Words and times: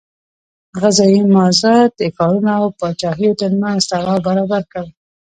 غذایي 0.81 1.21
مازاد 1.33 1.89
د 1.99 2.01
ښارونو 2.15 2.51
او 2.59 2.65
پاچاهیو 2.79 3.37
ترمنځ 3.41 3.81
تړاو 3.91 4.23
برابر 4.27 4.63
کړ. 4.71 4.85